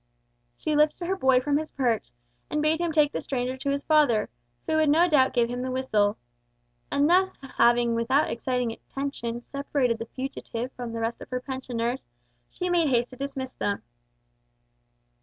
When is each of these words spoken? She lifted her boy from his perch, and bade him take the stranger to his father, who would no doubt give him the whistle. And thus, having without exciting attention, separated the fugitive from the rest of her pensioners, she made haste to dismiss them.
She 0.57 0.75
lifted 0.75 1.05
her 1.05 1.15
boy 1.15 1.41
from 1.41 1.59
his 1.59 1.69
perch, 1.69 2.09
and 2.49 2.59
bade 2.59 2.81
him 2.81 2.91
take 2.91 3.11
the 3.11 3.21
stranger 3.21 3.55
to 3.57 3.69
his 3.69 3.83
father, 3.83 4.29
who 4.65 4.77
would 4.77 4.89
no 4.89 5.07
doubt 5.07 5.31
give 5.33 5.47
him 5.47 5.61
the 5.61 5.69
whistle. 5.69 6.17
And 6.89 7.07
thus, 7.07 7.37
having 7.43 7.93
without 7.93 8.31
exciting 8.31 8.71
attention, 8.71 9.41
separated 9.41 9.99
the 9.99 10.07
fugitive 10.07 10.71
from 10.71 10.91
the 10.91 11.01
rest 11.01 11.21
of 11.21 11.29
her 11.29 11.39
pensioners, 11.39 12.03
she 12.49 12.67
made 12.67 12.89
haste 12.89 13.11
to 13.11 13.15
dismiss 13.15 13.53
them. 13.53 13.83